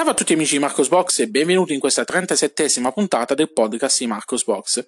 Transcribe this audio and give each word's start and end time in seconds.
Salve 0.00 0.14
a 0.14 0.18
tutti 0.18 0.32
amici 0.32 0.54
di 0.54 0.60
Marcos 0.60 0.88
Box 0.88 1.18
e 1.18 1.28
benvenuti 1.28 1.74
in 1.74 1.78
questa 1.78 2.04
37esima 2.08 2.90
puntata 2.90 3.34
del 3.34 3.52
podcast 3.52 3.98
di 3.98 4.06
Marcos 4.06 4.44
Box. 4.44 4.82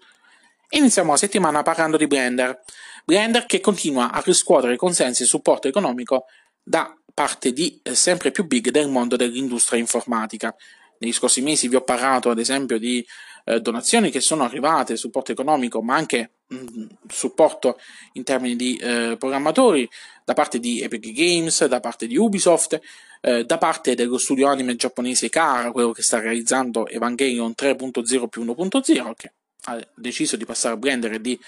Iniziamo 0.70 1.10
la 1.10 1.18
settimana 1.18 1.62
parlando 1.62 1.98
di 1.98 2.06
Blender. 2.06 2.62
Blender 3.04 3.45
che 3.45 3.60
continua 3.60 4.10
a 4.10 4.22
riscuotere 4.24 4.74
consensi 4.77 5.24
e 5.24 5.27
supporto 5.27 5.68
economico 5.68 6.24
da 6.62 6.96
parte 7.12 7.52
di 7.52 7.78
eh, 7.82 7.95
sempre 7.95 8.30
più 8.30 8.46
big 8.46 8.70
del 8.70 8.88
mondo 8.88 9.16
dell'industria 9.16 9.78
informatica. 9.78 10.56
Negli 10.96 11.12
scorsi 11.12 11.42
mesi 11.42 11.68
vi 11.68 11.76
ho 11.76 11.82
parlato 11.82 12.30
ad 12.30 12.38
esempio 12.38 12.79
di 12.79 13.06
eh, 13.44 13.60
donazioni 13.60 14.10
che 14.10 14.22
sono 14.22 14.44
arrivate, 14.44 14.96
supporto 14.96 15.30
economico, 15.30 15.82
ma 15.82 15.94
anche 15.94 16.30
mh, 16.46 16.56
mm, 16.56 16.86
supporto 17.08 17.79
in 18.14 18.24
termini 18.24 18.56
di 18.56 18.79
eh, 18.79 19.16
programmatori 19.18 19.87
da 20.24 20.32
parte 20.32 20.59
di 20.59 20.80
Epic 20.80 21.12
Games, 21.12 21.66
da 21.66 21.80
parte 21.80 22.06
di 22.06 22.16
Ubisoft, 22.16 22.80
eh, 23.22 23.44
da 23.44 23.56
parte 23.56 23.94
dello 23.94 24.18
studio 24.18 24.48
anime 24.48 24.74
giapponese 24.74 25.28
Kara, 25.28 25.70
quello 25.70 25.92
che 25.92 26.02
sta 26.02 26.18
realizzando 26.18 26.88
Evangelion 26.88 27.54
3.0 27.56 28.26
più 28.26 28.45
1.0, 28.45 29.12
che 29.16 29.32
ha 29.66 29.80
deciso 29.95 30.36
di 30.36 30.45
passare 30.45 30.74
a 30.74 30.76
Blender 30.76 31.12
e 31.12 31.20
di 31.20 31.38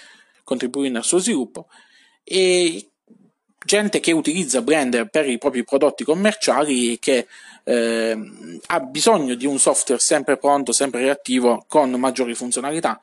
contribuire 0.43 0.95
al 0.97 1.03
suo 1.03 1.17
sviluppo, 1.17 1.67
e 2.23 2.91
gente 3.65 3.99
che 3.99 4.13
utilizza 4.13 4.61
Blender 4.61 5.09
per 5.09 5.27
i 5.27 5.37
propri 5.37 5.65
prodotti 5.65 6.05
commerciali 6.05 6.93
e 6.93 6.99
che 6.99 7.27
eh, 7.65 8.17
ha 8.67 8.79
bisogno 8.79 9.35
di 9.35 9.45
un 9.45 9.59
software 9.59 9.99
sempre 9.99 10.37
pronto, 10.37 10.71
sempre 10.71 11.01
reattivo, 11.01 11.65
con 11.67 11.91
maggiori 11.91 12.35
funzionalità 12.35 12.99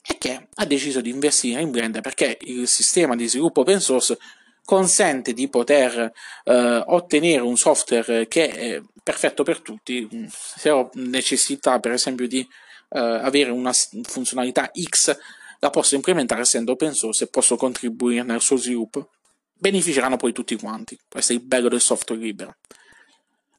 e 0.00 0.16
che 0.18 0.48
ha 0.54 0.64
deciso 0.64 1.00
di 1.00 1.10
investire 1.10 1.60
in 1.60 1.70
Blender 1.72 2.02
perché 2.02 2.38
il 2.42 2.68
sistema 2.68 3.16
di 3.16 3.26
sviluppo 3.26 3.62
open 3.62 3.80
source 3.80 4.16
consente 4.72 5.34
di 5.34 5.48
poter 5.48 6.10
eh, 6.44 6.82
ottenere 6.86 7.42
un 7.42 7.58
software 7.58 8.26
che 8.26 8.48
è 8.48 8.82
perfetto 9.02 9.42
per 9.42 9.60
tutti 9.60 10.08
se 10.30 10.70
ho 10.70 10.88
necessità 10.94 11.78
per 11.78 11.92
esempio 11.92 12.26
di 12.26 12.40
eh, 12.40 12.98
avere 12.98 13.50
una 13.50 13.70
funzionalità 14.04 14.70
X 14.72 15.14
la 15.58 15.68
posso 15.68 15.94
implementare 15.94 16.40
essendo 16.40 16.72
open 16.72 16.94
source 16.94 17.24
e 17.24 17.26
posso 17.26 17.56
contribuire 17.56 18.22
nel 18.22 18.40
suo 18.40 18.56
sviluppo. 18.56 19.10
Beneficeranno 19.52 20.16
poi 20.16 20.32
tutti 20.32 20.56
quanti. 20.56 20.98
Questo 21.06 21.32
è 21.32 21.36
il 21.36 21.42
bello 21.42 21.68
del 21.68 21.82
software 21.82 22.22
libero. 22.22 22.56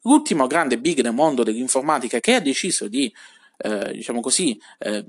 L'ultimo 0.02 0.48
grande 0.48 0.78
big 0.78 1.00
del 1.00 1.12
mondo 1.12 1.44
dell'informatica 1.44 2.18
che 2.18 2.34
ha 2.34 2.40
deciso 2.40 2.88
di 2.88 3.10
eh, 3.58 3.92
diciamo 3.92 4.20
così, 4.20 4.60
eh, 4.78 5.04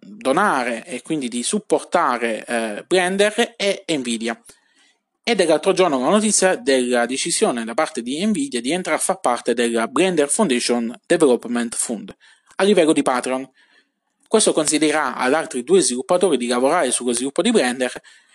donare 0.00 0.86
e 0.86 1.02
quindi 1.02 1.28
di 1.28 1.42
supportare 1.42 2.44
eh, 2.46 2.84
Blender 2.86 3.56
è 3.56 3.82
Nvidia. 3.88 4.40
Ed 5.28 5.42
è 5.42 5.44
l'altro 5.44 5.74
giorno 5.74 6.00
la 6.00 6.08
notizia 6.08 6.56
della 6.56 7.04
decisione 7.04 7.62
da 7.62 7.74
parte 7.74 8.00
di 8.00 8.24
Nvidia 8.24 8.62
di 8.62 8.72
entrare 8.72 8.96
a 8.96 9.00
far 9.02 9.20
parte 9.20 9.52
della 9.52 9.86
Blender 9.86 10.26
Foundation 10.26 10.98
Development 11.06 11.76
Fund 11.76 12.16
a 12.56 12.62
livello 12.62 12.94
di 12.94 13.02
Patreon. 13.02 13.46
Questo 14.26 14.54
consiglierà 14.54 15.16
ad 15.16 15.34
altri 15.34 15.64
due 15.64 15.82
sviluppatori 15.82 16.38
di 16.38 16.46
lavorare 16.46 16.90
sullo 16.92 17.12
sviluppo 17.12 17.42
di 17.42 17.50
Blender 17.50 17.92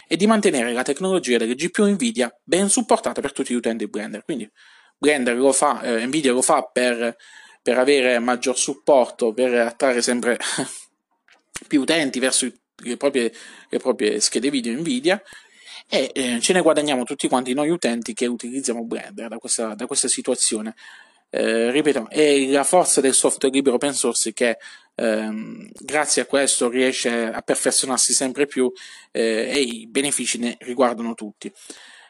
e 0.07 0.15
di 0.15 0.27
mantenere 0.27 0.71
la 0.71 0.83
tecnologia 0.83 1.39
delle 1.39 1.55
GPU 1.55 1.87
Nvidia 1.87 2.31
ben 2.43 2.69
supportata 2.69 3.21
per 3.21 3.31
tutti 3.31 3.53
gli 3.53 3.57
utenti 3.57 3.85
di 3.85 3.89
Blender. 3.89 4.23
Quindi 4.23 4.47
Blender 4.95 5.35
lo 5.35 5.51
fa, 5.51 5.81
eh, 5.81 6.05
Nvidia 6.05 6.31
lo 6.31 6.43
fa 6.43 6.61
per, 6.61 7.15
per, 7.63 7.79
avere 7.79 8.19
maggior 8.19 8.55
supporto, 8.55 9.33
per 9.33 9.51
attrarre 9.51 10.03
sempre 10.03 10.37
più 11.67 11.81
utenti 11.81 12.19
verso 12.19 12.47
le 12.83 12.97
proprie, 12.97 13.33
le 13.67 13.79
proprie 13.79 14.19
schede 14.19 14.51
video 14.51 14.77
Nvidia 14.77 15.19
e 15.87 16.11
eh, 16.13 16.39
ce 16.39 16.53
ne 16.53 16.61
guadagniamo 16.61 17.03
tutti 17.03 17.27
quanti 17.27 17.53
noi 17.53 17.69
utenti 17.69 18.13
che 18.13 18.25
utilizziamo 18.25 18.83
Blender 18.83 19.27
da 19.27 19.37
questa, 19.37 19.75
da 19.75 19.85
questa 19.85 20.07
situazione. 20.07 20.75
Eh, 21.29 21.71
ripeto, 21.71 22.09
è 22.09 22.45
la 22.47 22.63
forza 22.63 23.01
del 23.01 23.13
software 23.13 23.53
libero 23.53 23.75
open 23.75 23.93
source 23.93 24.33
che 24.33 24.57
ehm, 24.95 25.69
grazie 25.79 26.21
a 26.21 26.25
questo 26.25 26.69
riesce 26.69 27.25
a 27.25 27.41
perfezionarsi 27.41 28.13
sempre 28.13 28.45
più 28.45 28.71
eh, 29.11 29.49
e 29.51 29.59
i 29.59 29.87
benefici 29.87 30.37
ne 30.37 30.55
riguardano 30.59 31.15
tutti. 31.15 31.51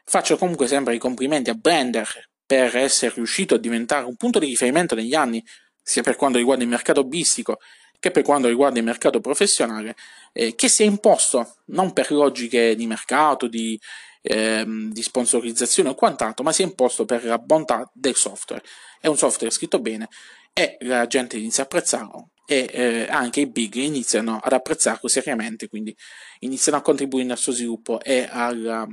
Faccio 0.05 0.37
comunque 0.37 0.67
sempre 0.67 0.95
i 0.95 0.99
complimenti 0.99 1.49
a 1.49 1.53
Blender 1.53 2.29
per 2.45 2.75
essere 2.75 3.13
riuscito 3.15 3.55
a 3.55 3.59
diventare 3.59 4.05
un 4.05 4.17
punto 4.17 4.39
di 4.39 4.47
riferimento 4.47 4.95
negli 4.95 5.15
anni, 5.15 5.43
sia 5.81 6.03
per 6.03 6.17
quanto 6.17 6.37
riguarda 6.37 6.63
il 6.63 6.69
mercato 6.69 6.99
hobbistico 6.99 7.59
che 8.03 8.11
per 8.11 8.23
quanto 8.23 8.49
riguarda 8.49 8.79
il 8.79 8.83
mercato 8.83 9.21
professionale, 9.21 9.95
eh, 10.33 10.55
che 10.55 10.67
si 10.67 10.83
è 10.83 10.85
imposto 10.85 11.59
non 11.67 11.93
per 11.93 12.11
logiche 12.11 12.75
di 12.75 12.85
mercato, 12.85 13.47
di, 13.47 13.79
ehm, 14.23 14.91
di 14.91 15.01
sponsorizzazione 15.01 15.87
o 15.87 15.95
quant'altro, 15.95 16.43
ma 16.43 16.51
si 16.51 16.63
è 16.63 16.65
imposto 16.65 17.05
per 17.05 17.23
la 17.23 17.37
bontà 17.37 17.89
del 17.93 18.15
software. 18.15 18.61
È 18.99 19.07
un 19.07 19.15
software 19.15 19.53
scritto 19.53 19.79
bene 19.79 20.09
e 20.51 20.75
la 20.81 21.07
gente 21.07 21.37
inizia 21.37 21.63
a 21.63 21.65
apprezzarlo 21.65 22.31
e 22.45 22.67
eh, 22.69 23.07
anche 23.09 23.39
i 23.39 23.47
big 23.47 23.75
iniziano 23.75 24.37
ad 24.43 24.51
apprezzarlo 24.51 25.07
seriamente, 25.07 25.69
quindi 25.69 25.95
iniziano 26.39 26.79
a 26.79 26.81
contribuire 26.81 27.31
al 27.31 27.37
suo 27.37 27.53
sviluppo 27.53 28.01
e 28.01 28.27
al, 28.29 28.85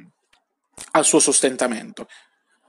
al 0.92 1.04
suo 1.04 1.19
sostentamento 1.19 2.06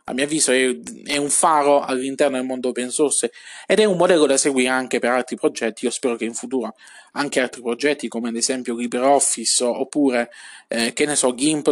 a 0.05 0.13
mio 0.13 0.23
avviso 0.23 0.51
è, 0.51 0.77
è, 1.05 1.17
un 1.17 1.29
faro 1.29 1.81
all'interno 1.81 2.37
del 2.37 2.45
mondo 2.45 2.69
open 2.69 2.89
source 2.89 3.31
ed 3.65 3.79
è 3.79 3.85
un 3.85 3.97
modello 3.97 4.25
da 4.25 4.37
seguire 4.37 4.69
anche 4.69 4.99
per 4.99 5.11
altri 5.11 5.35
progetti. 5.35 5.85
Io 5.85 5.91
spero 5.91 6.15
che 6.15 6.25
in 6.25 6.33
futuro 6.33 6.75
anche 7.13 7.39
altri 7.39 7.61
progetti 7.61 8.07
come 8.07 8.29
ad 8.29 8.35
esempio 8.35 8.75
LibreOffice 8.75 9.63
oppure 9.63 10.29
eh, 10.67 10.93
che 10.93 11.05
ne 11.05 11.15
so 11.15 11.33
GIMP, 11.33 11.71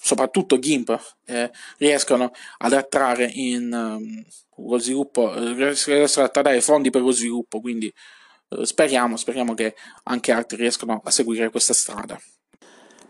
soprattutto 0.00 0.58
GIMP, 0.58 1.16
eh, 1.26 1.50
riescano 1.78 2.32
ad 2.58 2.72
attrarre 2.72 3.30
in, 3.32 3.72
um, 3.72 4.24
lo 4.68 4.78
sviluppo, 4.78 5.32
riescano 5.54 6.04
ad 6.04 6.18
attrarre 6.18 6.60
fondi 6.60 6.90
per 6.90 7.02
lo 7.02 7.10
sviluppo. 7.10 7.60
Quindi 7.60 7.92
eh, 8.48 8.64
speriamo, 8.66 9.16
speriamo 9.16 9.54
che 9.54 9.74
anche 10.04 10.32
altri 10.32 10.56
riescano 10.56 11.00
a 11.04 11.10
seguire 11.10 11.50
questa 11.50 11.74
strada. 11.74 12.18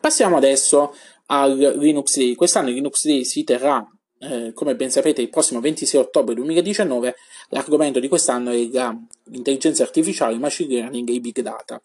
Passiamo 0.01 0.37
adesso 0.37 0.95
al 1.27 1.57
Linux 1.57 2.17
Day. 2.17 2.35
Quest'anno 2.35 2.69
il 2.69 2.75
Linux 2.75 3.05
Day 3.05 3.25
si 3.25 3.45
terrà 3.45 3.85
eh, 4.19 4.53
come 4.55 4.75
ben 4.75 4.91
sapete, 4.91 5.23
il 5.23 5.29
prossimo 5.29 5.61
26 5.61 6.01
ottobre 6.01 6.35
2019 6.35 7.15
l'argomento 7.51 8.01
di 8.01 8.09
quest'anno 8.09 8.51
è 8.51 8.57
l'intelligenza 8.57 9.83
artificiale, 9.83 10.35
il 10.35 10.41
machine 10.41 10.75
learning 10.75 11.09
e 11.09 11.13
i 11.13 11.21
big 11.21 11.41
data. 11.41 11.81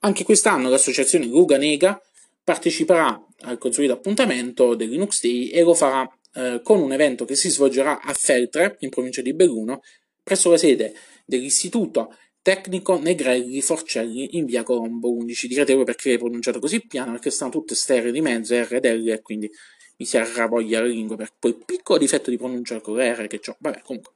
Anche 0.00 0.24
quest'anno 0.24 0.68
l'associazione 0.68 1.26
Ruga 1.26 1.56
Nega 1.56 2.00
parteciperà 2.42 3.18
al 3.40 3.58
consueto 3.58 3.92
appuntamento 3.92 4.74
del 4.74 4.90
Linux 4.90 5.22
Day 5.22 5.48
e 5.48 5.62
lo 5.62 5.74
farà 5.74 6.06
eh, 6.34 6.60
con 6.62 6.80
un 6.80 6.92
evento 6.92 7.24
che 7.24 7.36
si 7.36 7.48
svolgerà 7.48 8.00
a 8.00 8.12
Feltre, 8.12 8.76
in 8.80 8.90
provincia 8.90 9.22
di 9.22 9.32
Belluno, 9.32 9.80
presso 10.22 10.50
la 10.50 10.56
sede 10.56 10.94
dell'Istituto 11.24 12.14
Tecnico 12.42 12.98
Negrelli 12.98 13.62
Forcelli 13.62 14.36
in 14.36 14.44
via 14.44 14.62
Colombo 14.62 15.10
11. 15.10 15.48
Direte 15.48 15.72
voi 15.72 15.84
perché 15.84 16.12
è 16.12 16.18
pronunciato 16.18 16.58
così 16.58 16.86
piano, 16.86 17.12
perché 17.12 17.30
stanno 17.30 17.50
tutte 17.50 17.74
stereo 17.74 18.10
di 18.10 18.20
mezzo, 18.20 18.54
R 18.54 18.74
ed 18.74 18.84
L, 18.84 19.08
e 19.08 19.22
quindi 19.22 19.50
mi 19.96 20.06
si 20.06 20.16
arravoglia 20.16 20.80
la 20.80 20.86
lingua 20.86 21.16
per 21.16 21.32
quel 21.38 21.56
piccolo 21.64 21.98
difetto 21.98 22.30
di 22.30 22.36
pronuncia 22.36 22.80
con 22.80 22.98
R 22.98 23.26
che 23.26 23.40
ho. 23.46 23.56
Vabbè, 23.58 23.82
comunque, 23.82 24.12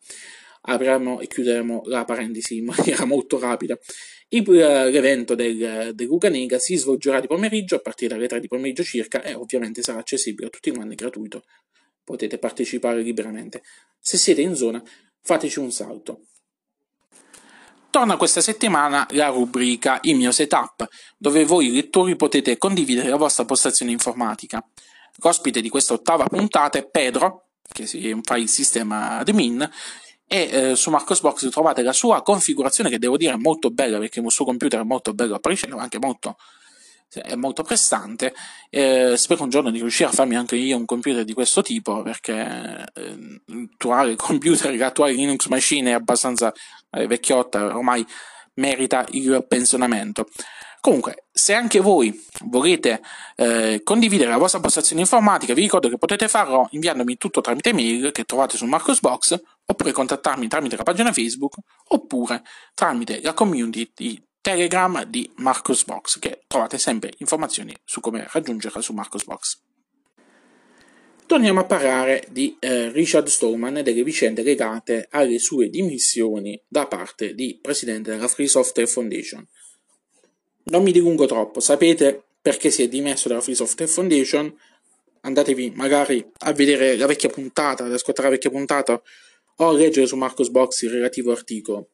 apriamo 0.62 1.20
e 1.20 1.26
chiuderemo 1.26 1.82
la 1.86 2.04
parentesi 2.04 2.56
in 2.56 2.64
maniera 2.66 3.04
molto 3.06 3.38
rapida. 3.38 3.78
Il, 4.30 4.46
uh, 4.46 4.52
l'evento 4.52 5.34
del, 5.34 5.92
del 5.94 6.06
Luganega 6.06 6.58
si 6.58 6.76
svolgerà 6.76 7.20
di 7.20 7.26
pomeriggio 7.26 7.76
a 7.76 7.80
partire 7.80 8.14
dalle 8.14 8.28
3 8.28 8.40
di 8.40 8.48
pomeriggio 8.48 8.82
circa 8.82 9.22
e 9.22 9.34
ovviamente 9.34 9.82
sarà 9.82 10.00
accessibile 10.00 10.48
a 10.48 10.50
tutti 10.50 10.70
quanti 10.70 10.94
gratuito. 10.94 11.44
Potete 12.04 12.38
partecipare 12.38 13.00
liberamente. 13.02 13.62
Se 13.98 14.16
siete 14.16 14.40
in 14.40 14.54
zona, 14.54 14.82
fateci 15.22 15.58
un 15.58 15.70
salto. 15.70 16.22
Torna 17.90 18.18
questa 18.18 18.42
settimana 18.42 19.06
la 19.12 19.28
rubrica 19.28 19.98
Il 20.02 20.16
mio 20.16 20.30
setup, 20.30 20.86
dove 21.16 21.44
voi 21.46 21.72
lettori 21.72 22.16
potete 22.16 22.58
condividere 22.58 23.08
la 23.08 23.16
vostra 23.16 23.46
postazione 23.46 23.92
informatica. 23.92 24.62
L'ospite 25.20 25.60
di 25.60 25.68
questa 25.68 25.94
ottava 25.94 26.24
puntata 26.24 26.78
è 26.78 26.88
Pedro, 26.88 27.48
che 27.72 27.86
fa 28.22 28.36
il 28.36 28.48
sistema 28.48 29.18
admin, 29.18 29.68
e 30.30 30.48
eh, 30.52 30.76
su 30.76 30.90
Marcosbox 30.90 31.48
trovate 31.48 31.82
la 31.82 31.94
sua 31.94 32.22
configurazione 32.22 32.90
che 32.90 32.98
devo 32.98 33.16
dire 33.16 33.32
è 33.32 33.36
molto 33.36 33.70
bella 33.70 33.98
perché 33.98 34.20
il 34.20 34.30
suo 34.30 34.44
computer 34.44 34.80
è 34.80 34.84
molto 34.84 35.14
bello 35.14 35.34
apparisce, 35.34 35.66
ma 35.68 35.82
anche 35.82 35.98
molto, 35.98 36.36
è 37.10 37.34
molto 37.34 37.62
prestante. 37.62 38.34
Eh, 38.68 39.16
spero 39.16 39.42
un 39.42 39.48
giorno 39.48 39.70
di 39.70 39.78
riuscire 39.78 40.10
a 40.10 40.12
farmi 40.12 40.36
anche 40.36 40.56
io 40.56 40.76
un 40.76 40.84
computer 40.84 41.24
di 41.24 41.32
questo 41.32 41.62
tipo 41.62 42.02
perché 42.02 42.86
eh, 42.94 43.42
l'attuale 43.46 44.14
computer, 44.16 44.74
l'attuale 44.76 45.12
Linux 45.12 45.46
machine 45.46 45.90
è 45.90 45.94
abbastanza 45.94 46.52
eh, 46.90 47.06
vecchiotta, 47.06 47.76
ormai 47.76 48.06
merita 48.54 49.06
il 49.12 49.44
pensionamento. 49.48 50.26
Comunque, 50.80 51.24
se 51.32 51.54
anche 51.54 51.80
voi 51.80 52.24
volete 52.44 53.02
eh, 53.36 53.80
condividere 53.82 54.30
la 54.30 54.36
vostra 54.36 54.60
postazione 54.60 55.00
informatica, 55.02 55.52
vi 55.52 55.62
ricordo 55.62 55.88
che 55.88 55.98
potete 55.98 56.28
farlo 56.28 56.68
inviandomi 56.70 57.16
tutto 57.16 57.40
tramite 57.40 57.72
mail 57.72 58.12
che 58.12 58.24
trovate 58.24 58.56
su 58.56 58.64
Marcosbox, 58.66 59.40
oppure 59.66 59.92
contattarmi 59.92 60.46
tramite 60.46 60.76
la 60.76 60.84
pagina 60.84 61.12
Facebook, 61.12 61.56
oppure 61.88 62.42
tramite 62.74 63.20
la 63.22 63.34
community 63.34 63.90
di 63.94 64.22
Telegram 64.40 65.02
di 65.04 65.30
Marcosbox, 65.36 66.18
che 66.20 66.42
trovate 66.46 66.78
sempre 66.78 67.12
informazioni 67.18 67.76
su 67.84 68.00
come 68.00 68.26
raggiungerla 68.30 68.80
su 68.80 68.92
Marcosbox. 68.92 69.60
torniamo 71.26 71.60
a 71.60 71.64
parlare 71.64 72.24
di 72.30 72.56
eh, 72.58 72.90
Richard 72.90 73.26
Stallman 73.26 73.76
e 73.76 73.82
delle 73.82 74.02
vicende 74.02 74.42
legate 74.42 75.08
alle 75.10 75.38
sue 75.38 75.68
dimissioni 75.68 76.58
da 76.66 76.86
parte 76.86 77.34
di 77.34 77.58
presidente 77.60 78.12
della 78.12 78.28
Free 78.28 78.48
Software 78.48 78.88
Foundation. 78.88 79.46
Non 80.70 80.82
mi 80.82 80.92
dilungo 80.92 81.26
troppo, 81.26 81.60
sapete 81.60 82.22
perché 82.40 82.70
si 82.70 82.82
è 82.82 82.88
dimesso 82.88 83.28
dalla 83.28 83.40
Free 83.40 83.54
Software 83.54 83.90
Foundation? 83.90 84.54
Andatevi 85.20 85.72
magari 85.74 86.24
a 86.40 86.52
vedere 86.52 86.96
la 86.96 87.06
vecchia 87.06 87.28
puntata, 87.28 87.84
ad 87.84 87.92
ascoltare 87.92 88.28
la 88.28 88.34
vecchia 88.34 88.50
puntata 88.50 89.00
o 89.56 89.68
a 89.68 89.72
leggere 89.72 90.06
su 90.06 90.16
Marcos 90.16 90.50
Box 90.50 90.82
il 90.82 90.90
relativo 90.90 91.32
articolo. 91.32 91.88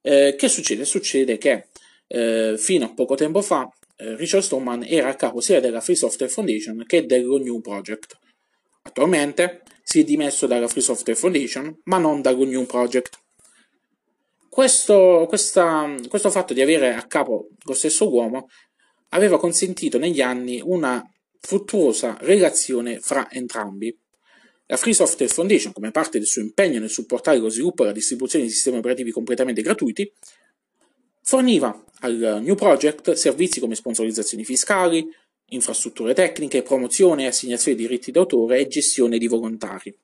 Eh, 0.00 0.34
che 0.36 0.48
succede? 0.48 0.84
Succede 0.84 1.38
che 1.38 1.66
eh, 2.06 2.54
fino 2.56 2.84
a 2.84 2.94
poco 2.94 3.14
tempo 3.14 3.42
fa 3.42 3.68
eh, 3.96 4.16
Richard 4.16 4.42
Stallman 4.42 4.84
era 4.86 5.08
a 5.08 5.14
capo 5.14 5.40
sia 5.40 5.60
della 5.60 5.80
Free 5.80 5.96
Software 5.96 6.30
Foundation 6.30 6.84
che 6.86 7.04
dello 7.04 7.38
New 7.38 7.60
Project. 7.60 8.18
Attualmente 8.82 9.62
si 9.82 10.00
è 10.00 10.04
dimesso 10.04 10.46
dalla 10.46 10.68
Free 10.68 10.82
Software 10.82 11.18
Foundation, 11.18 11.80
ma 11.84 11.98
non 11.98 12.22
dallo 12.22 12.44
New 12.44 12.64
Project. 12.64 13.18
Questo, 14.52 15.24
questa, 15.30 15.94
questo 16.10 16.28
fatto 16.28 16.52
di 16.52 16.60
avere 16.60 16.92
a 16.92 17.06
capo 17.06 17.48
lo 17.62 17.72
stesso 17.72 18.12
uomo 18.12 18.50
aveva 19.08 19.38
consentito 19.38 19.96
negli 19.96 20.20
anni 20.20 20.60
una 20.62 21.02
fruttuosa 21.40 22.18
relazione 22.20 23.00
fra 23.00 23.30
entrambi. 23.30 23.98
La 24.66 24.76
Free 24.76 24.92
Software 24.92 25.32
Foundation, 25.32 25.72
come 25.72 25.90
parte 25.90 26.18
del 26.18 26.26
suo 26.26 26.42
impegno 26.42 26.80
nel 26.80 26.90
supportare 26.90 27.38
lo 27.38 27.48
sviluppo 27.48 27.82
e 27.82 27.86
la 27.86 27.92
distribuzione 27.92 28.44
di 28.44 28.50
sistemi 28.50 28.76
operativi 28.76 29.10
completamente 29.10 29.62
gratuiti, 29.62 30.12
forniva 31.22 31.84
al 32.00 32.40
New 32.42 32.54
Project 32.54 33.12
servizi 33.12 33.58
come 33.58 33.74
sponsorizzazioni 33.74 34.44
fiscali, 34.44 35.08
infrastrutture 35.46 36.12
tecniche, 36.12 36.60
promozione 36.60 37.22
e 37.22 37.28
assegnazione 37.28 37.74
di 37.74 37.84
diritti 37.84 38.10
d'autore 38.10 38.58
e 38.58 38.68
gestione 38.68 39.16
di 39.16 39.28
volontari. 39.28 39.98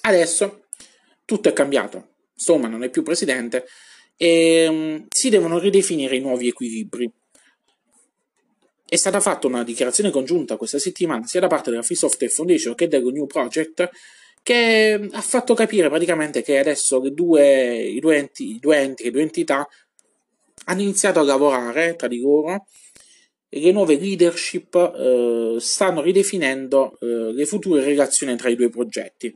Adesso 0.00 0.64
tutto 1.24 1.48
è 1.48 1.52
cambiato, 1.52 2.14
Stallman 2.36 2.70
non 2.70 2.84
è 2.84 2.90
più 2.90 3.02
presidente 3.02 3.66
e 4.16 4.66
um, 4.68 5.06
si 5.08 5.28
devono 5.30 5.58
ridefinire 5.58 6.16
i 6.16 6.20
nuovi 6.20 6.48
equilibri. 6.48 7.10
È 8.88 8.96
stata 8.96 9.20
fatta 9.20 9.46
una 9.46 9.64
dichiarazione 9.64 10.10
congiunta 10.10 10.56
questa 10.56 10.78
settimana 10.78 11.26
sia 11.26 11.40
da 11.40 11.48
parte 11.48 11.70
della 11.70 11.82
Free 11.82 11.96
Software 11.96 12.32
Foundation 12.32 12.74
che 12.74 12.86
dello 12.86 13.10
New 13.10 13.26
Project 13.26 13.90
che 14.42 15.08
ha 15.10 15.20
fatto 15.20 15.54
capire 15.54 15.88
praticamente 15.88 16.40
che 16.42 16.60
adesso 16.60 17.00
le 17.00 17.10
due, 17.10 17.78
i, 17.78 17.98
due 17.98 18.16
enti, 18.18 18.54
i 18.54 18.58
due 18.60 18.76
enti, 18.76 19.02
le 19.02 19.10
due 19.10 19.22
entità 19.22 19.66
hanno 20.66 20.82
iniziato 20.82 21.18
a 21.18 21.24
lavorare 21.24 21.96
tra 21.96 22.06
di 22.06 22.20
loro 22.20 22.66
e 23.48 23.60
le 23.60 23.72
nuove 23.72 23.98
leadership 23.98 24.74
eh, 24.74 25.56
stanno 25.58 26.00
ridefinendo 26.00 26.96
eh, 27.00 27.32
le 27.32 27.44
future 27.44 27.82
relazioni 27.82 28.36
tra 28.36 28.48
i 28.48 28.54
due 28.54 28.68
progetti. 28.68 29.34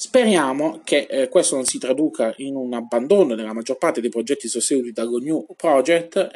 Speriamo 0.00 0.80
che 0.82 1.06
eh, 1.10 1.28
questo 1.28 1.56
non 1.56 1.66
si 1.66 1.76
traduca 1.76 2.32
in 2.38 2.56
un 2.56 2.72
abbandono 2.72 3.34
della 3.34 3.52
maggior 3.52 3.76
parte 3.76 4.00
dei 4.00 4.08
progetti 4.08 4.48
sostenuti 4.48 4.92
dallo 4.92 5.18
New 5.18 5.44
Project. 5.54 6.30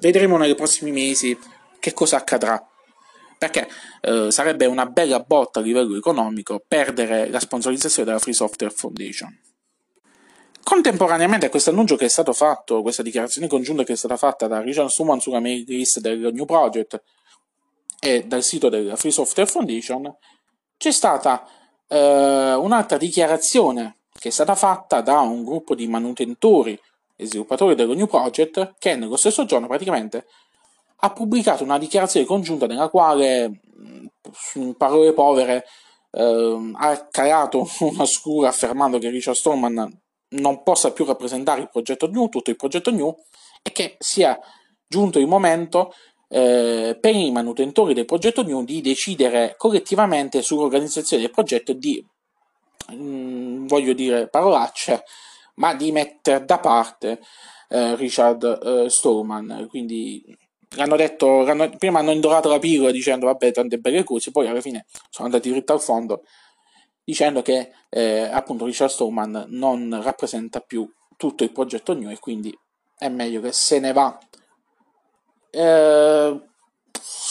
vedremo 0.00 0.36
nei 0.36 0.56
prossimi 0.56 0.90
mesi 0.90 1.38
che 1.78 1.92
cosa 1.92 2.16
accadrà. 2.16 2.60
Perché 3.38 3.68
eh, 4.00 4.32
sarebbe 4.32 4.66
una 4.66 4.86
bella 4.86 5.20
botta 5.20 5.60
a 5.60 5.62
livello 5.62 5.96
economico 5.96 6.64
perdere 6.66 7.28
la 7.28 7.38
sponsorizzazione 7.38 8.08
della 8.08 8.18
Free 8.18 8.34
Software 8.34 8.74
Foundation. 8.74 9.32
Contemporaneamente 10.64 11.46
a 11.46 11.48
questo 11.48 11.70
annuncio 11.70 11.94
che 11.94 12.06
è 12.06 12.08
stato 12.08 12.32
fatto, 12.32 12.82
questa 12.82 13.04
dichiarazione 13.04 13.46
congiunta 13.46 13.84
che 13.84 13.92
è 13.92 13.96
stata 13.96 14.16
fatta 14.16 14.48
da 14.48 14.60
Richard 14.60 14.88
Suman 14.88 15.20
sulla 15.20 15.38
mail 15.38 15.62
list 15.68 16.00
del 16.00 16.32
New 16.32 16.44
Project 16.44 17.00
e 18.00 18.24
dal 18.26 18.42
sito 18.42 18.68
della 18.68 18.96
Free 18.96 19.12
Software 19.12 19.48
Foundation, 19.48 20.12
c'è 20.76 20.90
stata 20.90 21.48
eh, 21.88 22.54
un'altra 22.54 22.96
dichiarazione 22.96 23.98
che 24.18 24.28
è 24.28 24.32
stata 24.32 24.54
fatta 24.54 25.00
da 25.00 25.20
un 25.20 25.44
gruppo 25.44 25.74
di 25.74 25.86
manutentori 25.86 26.78
e 27.16 27.26
sviluppatori 27.26 27.74
dello 27.74 27.94
New 27.94 28.06
Project 28.06 28.74
che 28.78 28.96
nello 28.96 29.16
stesso 29.16 29.44
giorno 29.44 29.66
praticamente 29.66 30.26
ha 31.00 31.10
pubblicato 31.10 31.62
una 31.62 31.78
dichiarazione 31.78 32.26
congiunta 32.26 32.66
nella 32.66 32.88
quale, 32.88 33.60
in 34.54 34.74
parole 34.76 35.12
povere, 35.12 35.64
eh, 36.10 36.72
ha 36.74 37.08
creato 37.10 37.66
una 37.80 38.06
scura 38.06 38.48
affermando 38.48 38.98
che 38.98 39.10
Richard 39.10 39.36
Stallman 39.36 40.00
non 40.28 40.62
possa 40.62 40.92
più 40.92 41.04
rappresentare 41.04 41.60
il 41.60 41.70
progetto 41.70 42.08
New, 42.08 42.28
tutto 42.28 42.50
il 42.50 42.56
progetto 42.56 42.90
New, 42.90 43.14
e 43.62 43.72
che 43.72 43.96
sia 43.98 44.38
giunto 44.86 45.18
il 45.18 45.26
momento 45.26 45.92
eh, 46.28 46.96
per 47.00 47.14
i 47.14 47.30
manutentori 47.30 47.94
del 47.94 48.04
progetto 48.04 48.42
New 48.42 48.64
di 48.64 48.80
decidere 48.80 49.54
collettivamente 49.56 50.42
sull'organizzazione 50.42 51.22
del 51.22 51.32
progetto 51.32 51.72
di, 51.72 52.04
mh, 52.88 52.94
mm, 52.94 53.66
voglio 53.66 53.92
dire 53.92 54.28
parolacce, 54.28 55.04
ma 55.54 55.74
di 55.74 55.92
mettere 55.92 56.44
da 56.44 56.58
parte 56.58 57.20
eh, 57.68 57.96
Richard 57.96 58.60
eh, 58.62 58.90
Stallman. 58.90 59.66
Quindi 59.68 60.22
hanno 60.78 60.96
detto, 60.96 61.44
hanno, 61.46 61.70
prima 61.78 62.00
hanno 62.00 62.10
indorato 62.10 62.48
la 62.48 62.58
pillola 62.58 62.90
dicendo 62.90 63.26
vabbè 63.26 63.52
tante 63.52 63.78
belle 63.78 64.04
cose, 64.04 64.30
poi 64.30 64.48
alla 64.48 64.60
fine 64.60 64.86
sono 65.10 65.28
andati 65.28 65.50
dritto 65.50 65.72
al 65.72 65.80
fondo 65.80 66.22
dicendo 67.06 67.40
che 67.40 67.70
eh, 67.88 68.22
appunto 68.22 68.64
Richard 68.64 68.90
Stallman 68.90 69.44
non 69.50 70.00
rappresenta 70.02 70.58
più 70.58 70.92
tutto 71.16 71.44
il 71.44 71.52
progetto 71.52 71.94
New 71.94 72.10
e 72.10 72.18
quindi 72.18 72.56
è 72.98 73.08
meglio 73.08 73.40
che 73.40 73.52
se 73.52 73.78
ne 73.78 73.92
va. 73.92 74.18
Eh, 75.56 76.40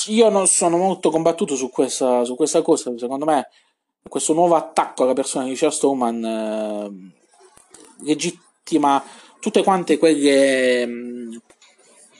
io 0.08 0.30
non 0.30 0.48
sono 0.48 0.78
molto 0.78 1.12
combattuto 1.12 1.56
su 1.56 1.70
questa, 1.70 2.24
su 2.24 2.36
questa, 2.36 2.64
cosa, 2.64 2.92
secondo 2.98 3.24
me 3.26 3.50
questo 4.02 4.34
nuovo 4.34 4.56
attacco 4.56 5.04
alla 5.04 5.14
persona 5.14 5.44
di 5.44 5.52
Richard 5.52 5.74
Stallman 5.74 6.24
eh, 6.24 8.04
legittima 8.04 9.04
tutte 9.40 9.62
quante 9.64 10.00
quelle, 10.00 10.88
mh, 10.88 11.42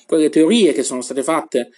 quelle, 0.06 0.30
teorie 0.30 0.74
che 0.74 0.84
sono 0.84 1.02
state 1.02 1.24
fatte 1.24 1.70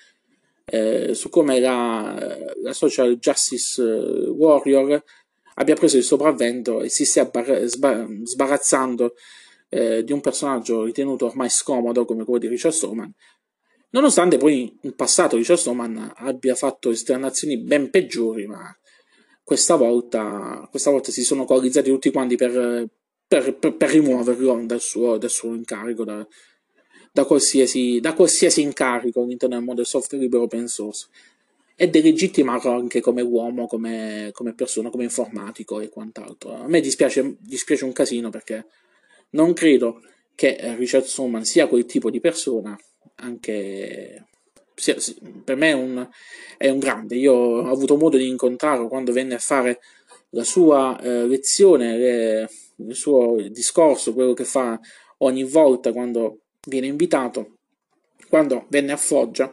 eh, 0.66 1.14
su 1.14 1.30
come 1.30 1.62
la, 1.62 2.18
la 2.62 2.74
social 2.74 3.16
justice 3.18 3.82
eh, 3.82 4.28
warrior 4.30 5.02
abbia 5.56 5.76
preso 5.76 5.96
il 5.96 6.04
sopravvento 6.04 6.82
e 6.82 6.90
si 6.90 7.06
stia 7.06 7.26
bar- 7.26 7.64
sbar- 7.64 8.24
sbarazzando 8.24 9.14
eh, 9.70 10.04
di 10.04 10.12
un 10.12 10.20
personaggio 10.20 10.84
ritenuto 10.84 11.26
ormai 11.28 11.50
scomodo 11.50 12.06
come 12.06 12.24
quello 12.24 12.40
di 12.40 12.48
Richard 12.48 12.74
Stallman, 12.74 13.14
nonostante 13.90 14.38
poi 14.38 14.78
in 14.82 14.96
passato 14.96 15.38
Richard 15.38 15.60
Stallman 15.60 16.14
abbia 16.16 16.56
fatto 16.56 16.90
esternazioni 16.90 17.58
ben 17.58 17.90
peggiori, 17.90 18.48
ma 18.48 18.76
questa 19.44 19.76
volta, 19.76 20.68
questa 20.70 20.92
volta 20.92 21.12
si 21.12 21.24
sono 21.24 21.46
coalizzati 21.46 21.90
tutti 21.90 22.12
quanti 22.12 22.36
per, 22.36 22.88
per, 23.28 23.56
per, 23.58 23.76
per 23.76 23.90
rimuoverlo 23.90 24.66
dal 24.66 24.82
suo, 24.82 25.18
dal 25.18 25.30
suo 25.30 25.54
incarico, 25.54 26.04
da, 26.04 26.28
da, 27.12 27.24
qualsiasi, 27.24 28.00
da 28.02 28.14
qualsiasi 28.14 28.62
incarico 28.62 29.22
all'interno 29.22 29.56
del 29.56 29.64
mondo 29.64 29.82
del 29.82 29.90
software 29.90 30.22
libero 30.22 30.44
open 30.44 30.68
source 30.68 31.08
e 31.78 31.88
delegittimarlo 31.88 32.72
anche 32.72 33.00
come 33.00 33.22
uomo, 33.22 33.68
come, 33.68 34.32
come, 34.34 34.54
persona, 34.54 34.90
come 34.90 35.04
informatico 35.04 35.80
e 35.80 35.90
quant'altro. 35.90 36.56
A 36.56 36.68
me 36.68 36.82
dispiace, 36.82 37.38
dispiace 37.40 37.86
un 37.86 37.94
casino 37.94 38.30
perché 38.30 38.66
non 39.30 39.54
credo 39.54 40.02
che 40.36 40.58
Richard 40.76 41.06
Stallman 41.06 41.46
sia 41.46 41.68
quel 41.68 41.86
tipo 41.86 42.10
di 42.10 42.20
persona, 42.20 42.78
anche 43.16 44.26
per 45.44 45.56
me 45.56 45.70
è 45.70 45.74
un, 45.74 46.08
è 46.58 46.70
un, 46.70 46.80
grande. 46.80 47.16
Io 47.16 47.34
ho 47.34 47.72
avuto 47.72 47.98
modo 47.98 48.18
di 48.18 48.28
incontrarlo 48.28 48.88
quando 48.88 49.12
venne 49.12 49.36
a 49.36 49.40
fare 49.40 49.80
la 50.32 50.44
sua 50.44 51.00
eh, 51.02 51.28
lezione, 51.28 51.98
le, 51.98 52.50
il 52.76 52.96
suo 52.96 53.38
discorso, 53.50 54.14
quello 54.14 54.34
che 54.34 54.46
fa 54.46 54.80
ogni 55.20 55.44
volta 55.44 55.92
quando 55.92 56.42
viene 56.68 56.88
invitato, 56.88 57.58
quando 58.30 58.66
venne 58.70 58.92
a 58.92 58.98
Foggia 58.98 59.52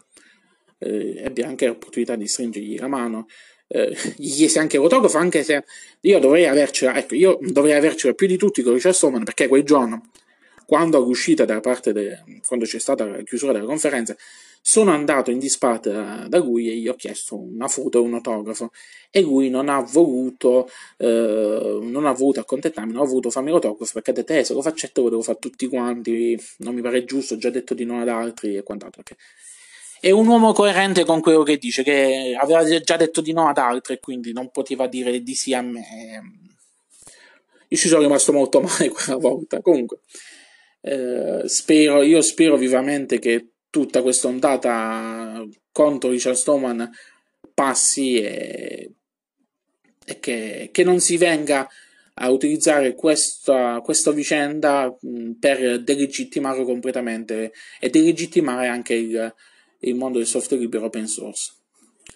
eh, 0.79 1.15
ebbe 1.19 1.43
anche 1.43 1.67
l'opportunità 1.67 2.17
di 2.17 2.27
stringergli 2.27 2.79
la 2.79 2.89
mano. 2.89 3.27
Eh, 3.67 3.97
gli 4.17 4.31
chiese 4.31 4.59
anche 4.59 4.77
l'autografo, 4.77 5.17
anche 5.17 5.43
se 5.43 5.65
io 6.01 6.19
dovrei 6.19 6.47
avercela, 6.47 6.97
ecco, 6.97 7.15
io 7.15 7.39
dovrei 7.41 7.75
avercela 7.75 8.13
più 8.13 8.27
di 8.27 8.37
tutti 8.37 8.63
con 8.63 8.75
Richard 8.75 8.95
Stallman, 8.95 9.25
perché 9.25 9.49
quel 9.49 9.63
giorno, 9.63 10.11
quando 10.67 11.05
de, 11.93 12.23
quando 12.47 12.65
c'è 12.65 12.79
stata 12.79 13.05
la 13.05 13.23
chiusura 13.23 13.53
della 13.53 13.65
conferenza, 13.65 14.17
sono 14.67 14.93
andato 14.93 15.31
in 15.31 15.39
disparte 15.39 15.93
da, 15.93 16.27
da, 16.27 16.39
lui 16.39 16.71
e 16.71 16.77
gli 16.77 16.89
ho 16.89 16.95
chiesto 16.95 17.39
una 17.39 17.69
foto 17.69 17.99
e 17.99 18.01
un 18.01 18.15
autografo 18.15 18.71
e 19.11 19.21
lui 19.21 19.51
non 19.51 19.69
ha 19.69 19.81
voluto 19.81 20.71
eh, 20.97 21.79
non 21.83 22.07
ha 22.07 22.13
voluto 22.13 22.41
accontentarmi, 22.41 22.93
non 22.93 23.03
ha 23.03 23.07
voluto 23.07 23.29
farmi 23.29 23.51
l'autografo 23.51 23.93
perché 23.93 24.11
ha 24.13 24.15
detto 24.15 24.33
eh, 24.33 24.43
se 24.43 24.55
lo 24.55 24.63
faccetto 24.63 25.03
lo 25.03 25.11
devo 25.11 25.23
fare 25.23 25.39
tutti 25.39 25.67
quanti, 25.67 26.41
non 26.59 26.75
mi 26.75 26.81
pare 26.81 27.05
giusto, 27.05 27.35
ho 27.35 27.37
già 27.37 27.51
detto 27.51 27.75
di 27.75 27.85
no 27.85 28.01
ad 28.01 28.09
altri 28.09 28.57
e 28.57 28.63
quant'altro. 28.63 29.03
Perché 29.03 29.23
è 30.05 30.11
un 30.11 30.27
uomo 30.27 30.53
coerente 30.53 31.05
con 31.07 31.23
quello 31.23 31.43
che 31.43 31.57
dice, 31.57 31.83
che 31.83 32.37
aveva 32.39 32.63
già 32.81 32.97
detto 32.99 33.23
di 33.23 33.33
no 33.33 33.49
ad 33.49 33.57
altri 33.57 33.95
e 33.95 34.01
quindi 34.01 34.35
non 34.35 34.51
poteva 34.51 34.87
dire 34.87 35.23
di 35.23 35.35
sì 35.35 35.55
a 35.55 35.63
me. 35.63 35.83
Io 37.69 37.77
ci 37.79 37.89
sono 37.89 38.03
rimasto 38.03 38.31
molto 38.31 38.61
male 38.63 38.91
quella 38.91 39.19
volta. 39.19 39.63
Comunque, 39.63 40.01
eh, 40.87 41.43
spero, 41.47 42.03
io 42.03 42.21
spero 42.21 42.57
vivamente 42.59 43.19
che 43.19 43.49
tutta 43.71 44.03
questa 44.03 44.29
ondata 44.29 45.43
contro 45.73 46.11
Richard 46.11 46.37
Stallman 46.37 46.91
passi 47.55 48.21
e, 48.21 48.93
e 50.05 50.21
che, 50.21 50.69
che, 50.71 50.85
non 50.85 51.01
si 51.01 51.17
venga 51.17 51.67
a 52.15 52.31
utilizzare 52.31 52.95
questa, 52.95 53.81
questa 53.83 54.11
vicenda 54.11 54.95
per 55.41 55.83
delegittimare 55.83 56.63
completamente 56.65 57.53
e 57.81 57.89
delegittimare 57.89 58.69
anche 58.69 58.95
il, 58.95 59.35
il 59.81 59.95
mondo 59.95 60.19
del 60.19 60.27
software 60.27 60.63
libero 60.63 60.85
open 60.85 61.07
source. 61.07 61.53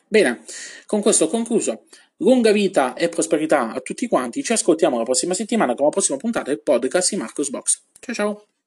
Bene, 0.06 0.44
con 0.84 1.00
questo 1.00 1.24
ho 1.24 1.28
concluso. 1.28 1.84
Lunga 2.18 2.52
vita 2.52 2.94
e 2.94 3.08
prosperità 3.08 3.72
a 3.72 3.80
tutti 3.80 4.08
quanti. 4.08 4.42
Ci 4.42 4.52
ascoltiamo 4.52 4.98
la 4.98 5.04
prossima 5.04 5.34
settimana 5.34 5.74
con 5.74 5.84
la 5.86 5.90
prossima 5.90 6.18
puntata 6.18 6.50
del 6.50 6.60
podcast 6.60 7.10
di 7.10 7.16
Marcos 7.16 7.48
Box. 7.48 7.82
Ciao 8.00 8.14
ciao! 8.14 8.57